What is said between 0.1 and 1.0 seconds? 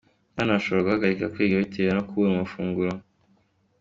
Abana bashobora